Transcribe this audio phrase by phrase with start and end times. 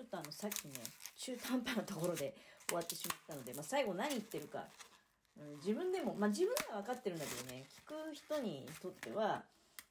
[0.00, 0.80] ちょっとあの、さっきね、
[1.18, 2.34] 中途半端なところで
[2.66, 4.64] 終わってしまったので、まあ、最後何言ってるか、
[5.38, 9.44] うん、自分でも、まあ、自分では分かってるんだけどね、聞く人にとっては、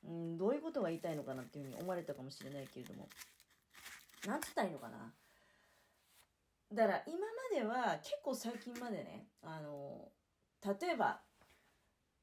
[0.03, 3.07] うん、どういうことが言いたいのかなっていうふうに思われたかもしれないけれども、
[4.25, 5.13] なんつったらいいのかな。
[6.73, 10.09] だから今までは結構最近までね、あの、
[10.65, 11.21] 例えば、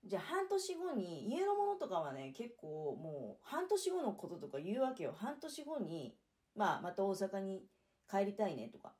[0.05, 5.15] じゃあ半年後に家のものとかはね、結構もう半年後のこととか言うわけよ。
[5.17, 6.17] 半年後に、
[6.57, 7.63] まあまた大阪に
[8.11, 8.93] 帰りたいねとか。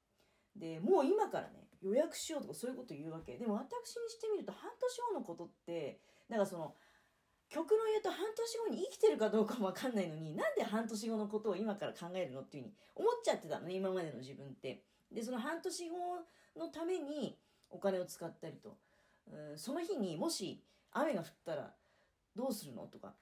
[0.55, 3.37] で、もう今からね、予約しようとかそういうこと言うわけ。
[3.37, 6.75] でも私にしてみると半年後のことって、なんかその、
[7.49, 14.83] 曲の言うと半年後に生きてるかどうかもわかんないのに、なんで半年後のことを今から考えるのっていうふうに思っちゃってたのね、今までの自分って。
[15.13, 15.97] で、その半年後
[16.59, 17.39] のために
[17.71, 18.77] お金を使ったりと。
[19.29, 21.75] うん、その日にもし雨が降ったら
[22.35, 23.15] どうするのとか。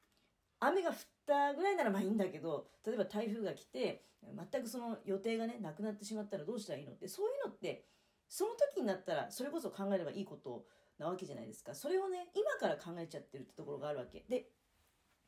[0.67, 0.97] 雨が降っ
[1.27, 7.85] たぐらいならまあいいんだけど、例えば台風が来て、全くその予定がね、なくなってしまったらどうしたらいいのって、そういうのって、
[8.29, 10.65] その時になったら、それこそ考えればいいこと
[10.99, 11.75] なわけじゃないですか。
[11.75, 14.25] それをね、今から考えちゃってるってところがあるわけ。
[14.29, 14.49] で、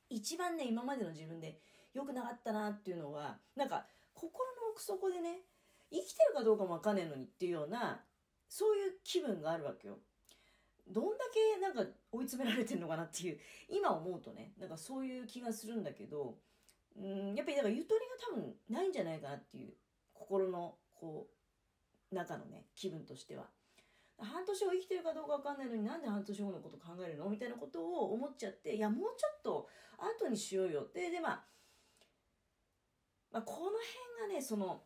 [0.08, 1.58] 一番ね、今までの自分で
[1.92, 5.40] 良くなかったなっていうのは、なんか、心の奥底でね、
[5.90, 8.04] 生きてるかどうかもわかんねえのにっていうような、
[8.48, 9.98] そういう気分があるわけよ。
[10.88, 16.38] どんだけなんか追い詰められてるのかなっていう、今思うとね、なんかそういう気がするんだけど、
[16.96, 18.00] うん、やっぱりだからゆとり
[18.34, 19.74] が多分ないんじゃないかなっていう、
[20.12, 21.26] 心のこ
[22.12, 23.44] う、中のね、気分としては。
[24.18, 27.28] 半年後生きてるかどうかわかんないのになんで半年後のこと考えるの？
[27.28, 31.10] みたいなことを思っちゃって、いや、もうちょっと後にしようよって。
[31.10, 31.44] で、まあ、
[33.30, 33.72] まあ、この
[34.18, 34.84] 辺がね、その、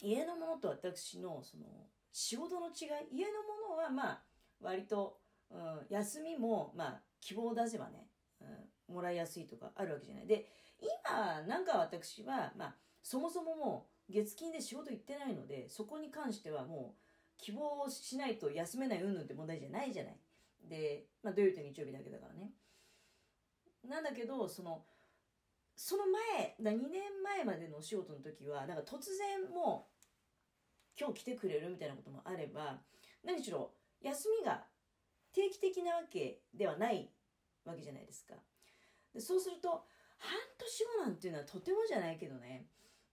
[0.00, 1.64] 家のものと私の、その、
[2.12, 4.22] 仕事の違い、家のものは、まあ、
[4.60, 5.18] 割と、
[5.50, 8.08] うん、休みも、まあ、希望を出せばね、
[8.40, 10.26] うん、もらいやすいとかあるわけじゃない。
[10.26, 10.48] で、
[10.80, 17.00] 今、なんか私は、まあ、そもそももう、月金で仕事行ってないので、そこに関してはもう、
[17.38, 20.16] 希望しないと休めない云々って問題じゃないじゃない。
[20.68, 22.52] で、まあ、土曜日と日曜日だけだからね。
[23.88, 24.84] なんだけど、その、
[25.76, 26.04] その
[26.38, 30.04] 前、だ2年前までのお仕事の時は、なんか突然もう、
[30.98, 32.80] 今日来てくれるみたいなこともあれば、
[33.24, 33.72] 何しろ、
[34.04, 34.64] 休みが
[35.32, 37.10] 定期的なわけではない
[37.64, 38.34] わけじゃないですか。
[39.12, 39.84] でそうすると、
[40.18, 42.66] 半年後なんていうのはとてもじゃないけどね、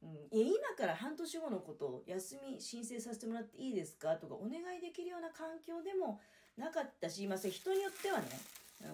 [0.04, 6.20] うん、いや今から半年後のことを休み申請させてもらっていいですかとかお願いできるような環境でも
[6.58, 8.26] なかったし、まあ、人によってはね、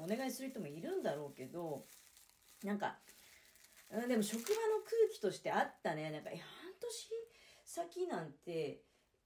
[0.03, 1.85] お願いする人もいるんだろうけど、
[2.63, 2.97] なんか
[3.95, 6.11] ん、でも職場の空気としてあったね。
[6.11, 6.39] なんか、半
[6.81, 7.09] 年
[7.63, 8.81] 先なんて、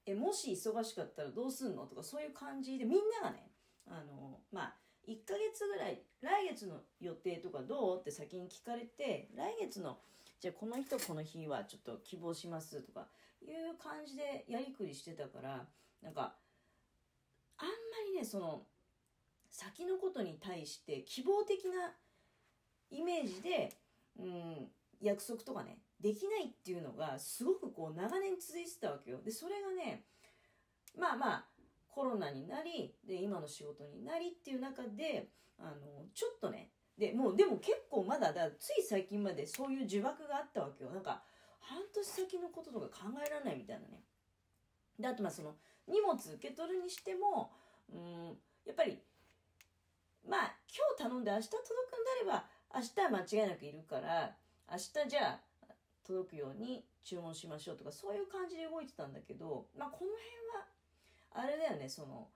[0.06, 1.86] え、もし忙しかったらどうすんの？
[1.86, 3.50] とかそういう感じでみんながね、
[3.86, 4.74] あの、まあ、
[5.08, 8.00] 1ヶ月ぐらい、来月の予定とかどう？
[8.00, 9.98] って先に聞かれて、来月の、
[10.40, 13.06] じゃあこの日とこの日はちょっと希望しますとか
[13.40, 15.66] いう感じでやりくりしてたから、
[16.02, 16.34] なんか、
[17.58, 17.72] あんま
[18.12, 18.62] りね、その、
[19.50, 21.92] 先のことに対して希望的な
[22.90, 23.72] イメージで、
[24.18, 24.68] うん、
[25.00, 29.22] 約束とかね、できないっていうのがすごくこう長年続いてたわけよ。
[29.22, 30.04] で、それがね、
[30.98, 31.44] まあまあ、
[31.88, 40.90] コロナになり、で、今の仕事になりっていう中で、あの、ちょっとね、で、もう、でも結構まだ、だつい最近までそういう呪縛があったわけよ。
[40.90, 41.22] なんか、
[41.60, 44.02] 半年先のこととか考えられないみたいなね。
[44.98, 45.54] で、あとまあその、
[45.86, 47.52] 荷物受け取るにしても、
[47.92, 48.98] うん、やっぱり、
[50.28, 54.36] まあ、今日頼んで明日届くんであれば、明日は間違いなくいるから、
[54.70, 55.40] 明日じゃあ、
[56.06, 62.28] 届くように注文しましょうとか、そういう感じで動いてたんだけど、まあ、この辺は、あれだよね、その、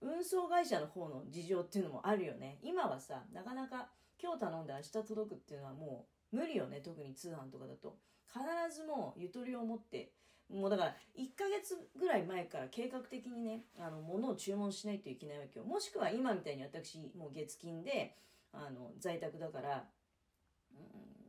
[0.00, 2.58] 運送会社の方の事情っていうのもあるよね。
[2.62, 3.88] 今はさ、なかなか
[4.22, 7.96] 今日頼んで明日届くっていうのはもう無理よね、特に通販とかだと。
[8.28, 8.44] 必
[8.74, 10.12] ずもうゆとりを持って、
[10.50, 15.64] もうだから1ヶ月ぐらい前から計画的にね、あの、物を注文しないといけないわけよ。
[15.64, 18.16] もしくは今みたいに私、もう月金で、
[18.52, 19.84] あの、在宅だから、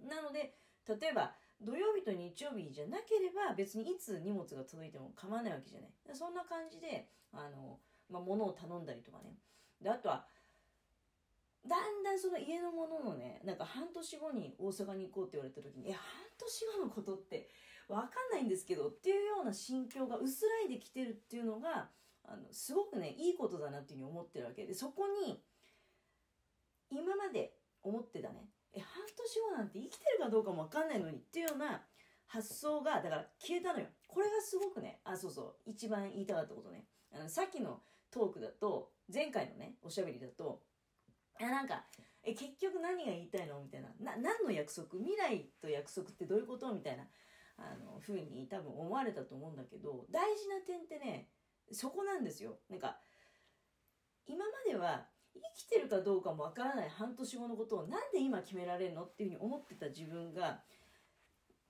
[0.04, 0.56] うん、なので、
[0.88, 5.92] 例えば、土曜日と日曜日じゃなければ別にいつ荷物が届いても構わないわけじゃない。
[6.14, 7.80] そんな感じで、あの、
[8.10, 9.36] まあ、物を頼んだりとかね。
[9.82, 10.26] で、あとは、
[11.68, 16.02] だんだんその家のもののね、なんか半年後に大阪に行こうって言われた時に、え、半
[16.38, 17.50] 年後のことって
[17.88, 21.90] わかんないんですけどっていうような心境が薄らいできてるっていうのが、
[22.24, 25.42] あの、すごくね、いいことだなっていうふうに思ってるわけで、そこに、
[26.90, 27.54] 今まで
[27.84, 31.86] 思ってたね、え、半年後なんて生きてるかどうかもわかんないのにっていうような
[32.28, 33.88] 発想が、だから消えたのよ。
[34.08, 36.86] これがすごくね、あ、そうそう、一番言いたかったことね。
[37.12, 37.82] あの、さっきの
[38.12, 40.62] トークだと、前回のね、おしゃべりだと、
[41.40, 41.86] あ、なんか、
[42.24, 43.90] え、結局何が言いたいのみたいな。
[44.00, 44.98] な、何の約束？
[44.98, 46.74] 未来と約束ってどういうこと？
[46.74, 47.08] みたいな
[47.58, 51.28] あの風に多分思われたと思うんだけど大事な点ってね
[51.72, 53.00] そこなんですよなんか
[54.28, 55.08] 今までは
[55.56, 60.62] 生きてるかどうかもわからない半年後のことをなんで今決められるのっていうふうに思ってた自分が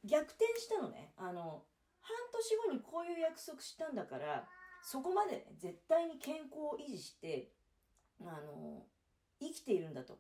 [0.04, 1.14] 逆転したのね。
[1.18, 1.64] あの
[2.02, 4.48] 半年後にこういう約束したんだから
[4.82, 7.52] そこまで、ね、絶対に健康を維持して
[8.22, 8.86] あの
[9.40, 10.18] 生きているんだと。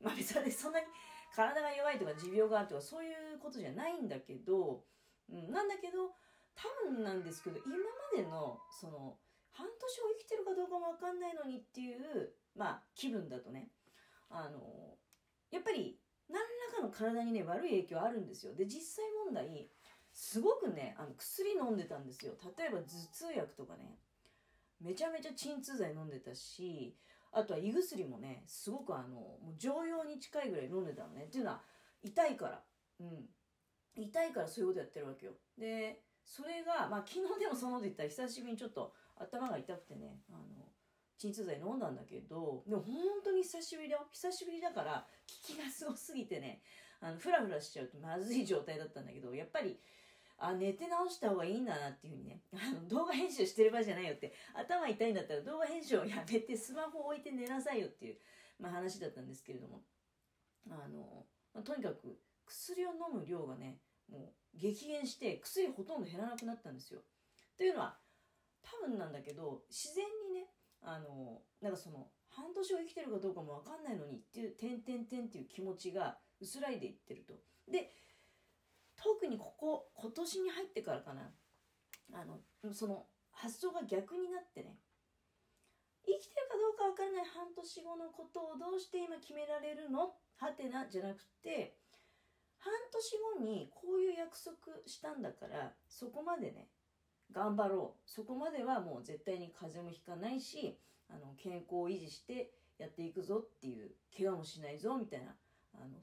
[0.00, 0.86] まあ別にそんなに
[1.34, 4.84] 体が弱いとか持病があるとかそういうことじゃないんだけど、
[5.30, 6.14] うん、なんだけど
[6.54, 9.16] 多分なんですけど今までのその
[9.54, 13.70] 半年を生きてるかどうかも分かんないのにっていうまあ気分だとね。
[14.30, 14.98] あの
[15.50, 15.98] やっぱり
[16.28, 18.54] 何らかの体にね悪い影響あるんですよ。
[18.54, 19.68] で実際問題
[20.12, 22.34] すごくねあの薬飲んでたんですよ。
[22.58, 23.98] 例えば頭痛薬とかね。
[24.80, 26.94] めちゃめちゃ鎮痛剤飲んでたし
[27.32, 31.24] あとは胃薬もねすごくあのもう常用に近いぐらい飲んでたのね。
[31.24, 31.62] っていうのは
[32.02, 32.62] 痛いから。
[33.00, 33.28] うん。
[33.96, 35.32] 痛いからそういうことやってるわけよ。
[35.56, 40.38] でそれがまあ昨日でもそのこと言ったら久しぶりにちょっと頭が痛くてねあの
[41.16, 45.06] 鎮痛剤飲んだんだけどでも本当に久しぶりだよ久しぶりだから
[45.48, 46.60] 効きがすごすぎてね
[47.00, 49.78] あのフラフラしちゃうとまずい状態だったんだけどやっぱり
[50.38, 58.16] あ寝て直した方がいいんだなっていうふうにねあの動画編集してる場合じゃないよって頭痛いんだったら動画編集をやめてスマホ置いて寝なさいよっていう、
[58.58, 59.82] まあ、話だったんですけれども
[60.68, 61.24] あの、
[61.54, 63.78] まあ、とにかく薬を飲む量がね
[64.10, 67.00] もう激減して薬ほとんど減らなくなったんですよ。
[67.56, 67.96] というのは
[68.64, 70.48] 多分なんだけど自然にね
[70.82, 77.34] あのなんかその半年を生きてるかどうかも分かんないのにっていう「点点点」っていう気持ちが薄らいでいってると。
[77.70, 77.92] で
[78.96, 81.32] 特にここ今年に入ってからかな。
[82.12, 82.40] あの
[82.72, 84.78] その発想が逆になってね。
[86.06, 90.14] 生きてるかどうかわからない半年後のことをどうして今決められるの？
[90.36, 91.78] はてなじゃなくて
[92.58, 94.56] 半年後にこういう約束
[94.86, 96.68] したんだからそこまでね
[97.32, 98.10] 頑張ろう。
[98.10, 100.78] そこまではもう絶対に風邪もひかないし
[101.08, 105.34] あの健康を維持してやっていくぞっていう怪我もしないぞみたいな
[105.74, 105.98] あの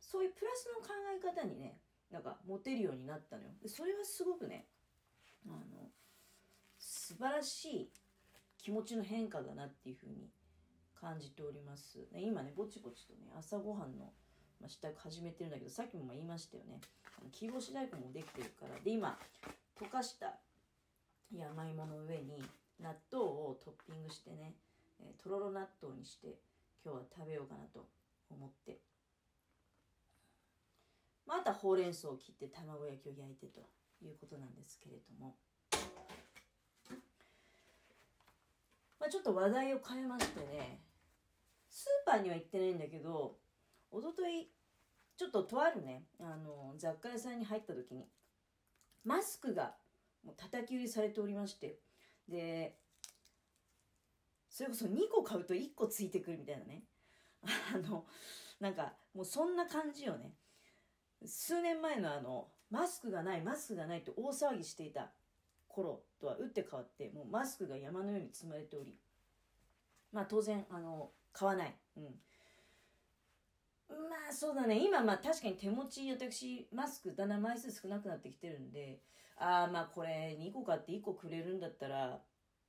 [0.00, 1.78] そういうプラスの考え方にね
[2.10, 3.48] なんか持てるようになったのよ。
[3.66, 4.66] それはすごくね
[5.46, 5.90] あの
[6.78, 7.90] 素晴らしい
[8.58, 10.28] 気持ちの変化だなっていうふうに
[11.00, 11.98] 感じております。
[12.14, 14.12] 今ねぼちぼちとね朝ごはんの、
[14.60, 16.80] まあ、支度始めてるんだけどさっきも言いましたよね。
[17.30, 18.78] 切り干し大根もできてるから。
[18.80, 19.18] で今
[19.80, 20.38] 溶かした
[21.34, 22.42] 山芋の上に
[22.80, 24.54] 納豆をトッピングしてね、
[25.00, 26.38] え、とろろ納豆にして
[26.84, 27.86] 今日は食べようかなと
[28.30, 28.78] 思って。
[31.26, 33.60] またほうれん草を切って卵焼きを焼いてと
[34.04, 35.36] いうことなんですけれども、
[39.00, 40.80] まあ、ちょっと話題を変えましてね。
[41.70, 43.38] スーパーには行ってないんだけど
[43.90, 44.46] おととい
[45.16, 48.04] ちょっととあるねあの雑貨屋さんに入った時に
[49.04, 49.72] マスクが
[50.24, 51.78] もう叩き売りされておりまして。
[52.28, 52.76] で
[54.48, 56.84] それこそ2個買うと1個ついてくるみたいなね。
[57.42, 58.06] あの
[58.60, 60.34] なんかもうそんな感じよね。
[61.24, 65.10] 数年前のあのマスクがないマスクがないと大騒ぎしていた
[65.68, 68.98] 頃とは打って変わってもうマスクが山のように積まれており。
[70.12, 72.04] まあ当然あの買わない、うん、
[74.10, 74.84] まあそうだね。
[74.84, 79.00] 今まあ確かに手持ち私マスクだんだん枚数少なくなってきてるんで
[79.36, 82.20] ああまあこれ2個買って1個くれるんだったら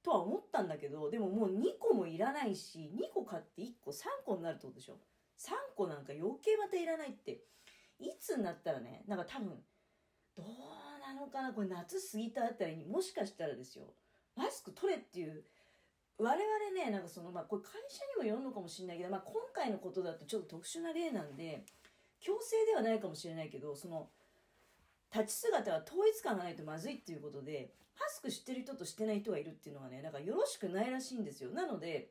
[0.04, 4.98] とは思ったんだけどでももう2個もいらないし2個買って1個3個になるってことでしょ。
[5.40, 7.42] 3個なんか余計またいらないって。
[8.00, 9.50] いつになったらねなんか多分
[10.36, 10.46] どう
[11.02, 13.86] なのかなこれ夏過ぎたあたりにもしかしたらですよ
[14.36, 15.44] マスク取れっていう
[16.18, 16.40] 我々
[16.86, 21.64] ねなんかそのまあこれ会社にもよるのかもしれないけど、まあ、今回のことだとちょっと特殊な例なんで
[22.20, 24.10] 強制ではないかもしれないけどその
[25.14, 31.52] 立ち姿は統一感がないとまずいっていうことでマスクしてる人としてない人がいるっていうのはねなんかよろしくないらしいんですよ。
[31.52, 32.10] なので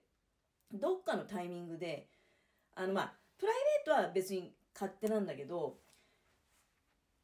[0.73, 2.09] どっかのタイミングで
[2.75, 3.55] あのまあプライ
[3.87, 5.79] ベートは別に勝手なんだけど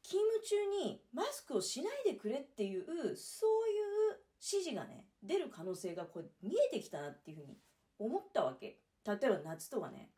[0.03, 0.55] 勤務中
[0.85, 2.83] にマスクをしないでくれっていう
[3.15, 7.57] そういう指示がね出る可能性がこれ見えてきたなっていうふうに
[7.97, 8.79] 思ったわけ。
[9.05, 10.11] 例えば夏とかね。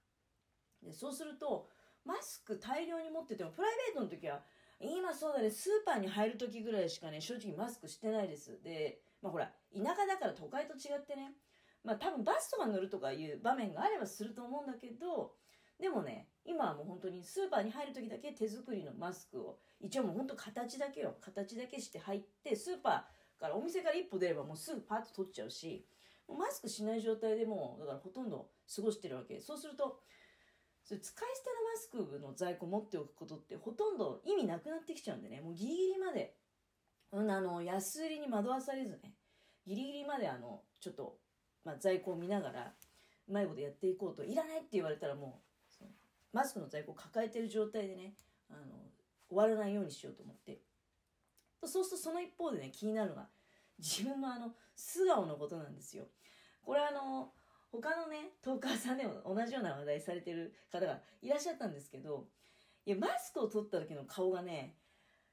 [0.82, 1.68] でそうすると
[2.03, 4.41] マスク大量に持っててもプライベートの時は
[4.82, 5.50] 今そうだね。
[5.50, 8.62] スーパーに入る時ぐらいしかね正直マスクしてないです。
[8.64, 11.34] でまあほら田舎だから都会と違ってね。
[11.84, 15.34] まあ多分バスとか乗るとかいう場面があればすると思うんだけど
[15.80, 19.60] でもね今はもう本当にスーパーに入る時だけ手作りのマスクを。
[19.80, 21.16] 一応もう本当形だけよ。
[21.22, 25.86] 形だけして入ってスーパーからお店から一歩出ればもうすぐパッと取っちゃうし
[26.28, 29.42] マスクしない状態でもうだからほとんど過ごしてるわけ。
[29.42, 30.00] そうすると
[30.84, 31.50] それ使い捨て
[31.96, 36.36] のマスクの在庫持っておくことってほとんど意味なくなってきちゃうんでね、もうギリギリまで、
[37.12, 39.14] うん、あの、安売りに惑わされずね、
[39.66, 41.18] ギリギリまであの、ちょっと、
[41.64, 42.74] まあ、在庫を見ながら、
[43.28, 45.42] うまいことやっていこうと、いらないって言われたらも
[45.82, 45.86] う、
[46.34, 48.14] マスクの在庫を抱えてる状態でね、
[48.50, 48.60] あの、
[49.30, 50.60] 終わらないようにしようと思って。
[51.64, 53.28] そうするとその一方でね、気になるのが、
[53.78, 56.06] 自分のあの、素顔のことなんですよ。
[56.64, 57.34] これあの、
[57.72, 62.25] 他のね、トーカーさんでも同じような話題されてる方がいらっしゃったんですけど、
[62.86, 64.75] いや、マスクを取った時の顔がね、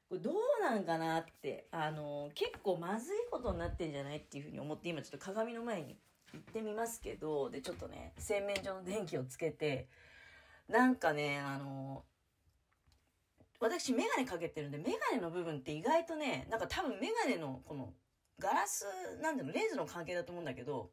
[0.09, 5.99] これどうなんかなって、あの、結構まずいことになってんじゃないっていうふうに思って、今ちょっと鏡の前に
[6.33, 9.89] 行ってみますけど、で、ちょっとね、洗面所の電気をつけて、
[10.69, 12.05] なんかね、あの、
[13.61, 17.93] 私メガネかけてるんで、メガネの部分って意外とね、なんか多分メガネのこの
[18.39, 18.87] ガラス、
[19.21, 20.91] なんていうの、レンズの関係だと思うんだけど、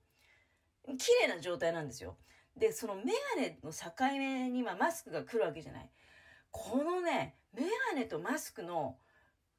[0.98, 2.18] 綺麗な状態なんですよ。
[2.56, 5.90] で、そのメガネの境目に今マスクが来るわけじゃない。
[6.52, 8.98] このね、メガネとマスクの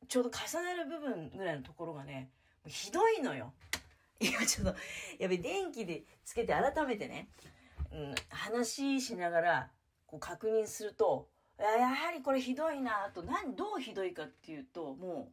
[0.08, 2.30] ちょうど重なる部分ぐらいのところがね、
[2.66, 3.52] ひどいのよ。
[4.20, 4.80] 今ちょっと、
[5.18, 7.28] やべ、電気でつけて改めてね、
[7.92, 9.70] うん、話しながら
[10.06, 11.28] こう確認すると、
[11.58, 15.32] やはりこれひどいなと、何、どうひどいかっていうと、も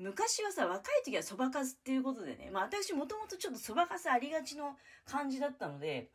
[0.00, 6.10] 昔はさ、若い時はそばかすっていうことでね、まあ私もともとちょっとそばかすありがちの感じだったので、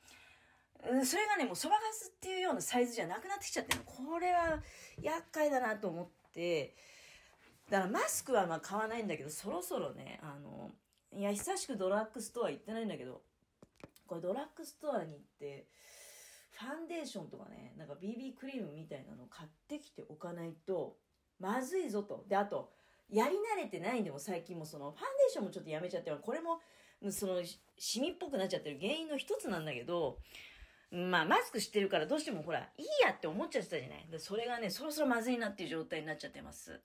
[1.04, 4.62] それがね、もうそばかすっていうようなサイズじゃなくなってきちゃってこれは
[5.02, 6.76] 厄介だなと思って、
[7.70, 10.72] だからマスクはまあ買わないんだけど、そろそろね、あの、
[11.14, 13.22] いや、久しくドラッグストア行ってないんだけど、
[14.08, 15.68] これドラッグストアに行って、
[16.52, 20.98] ファンデーションとかね、なんか BB クリームみたいなの買ってきておかないと、
[21.40, 22.26] まずいぞと。
[22.28, 22.72] で、あと、
[23.10, 26.60] やり慣れてないんでも最近もそのファンデーションもちょっとやめちゃってこれも
[27.12, 27.42] その
[27.78, 30.18] シミっぽくなっちゃってる原因の一つなんだけど
[30.92, 34.08] まあマスクしてるからどうしてもほらいいやって思っちゃってたじゃない。
[34.18, 36.80] それがねそろそろまずいなっていう状態になっちゃってます。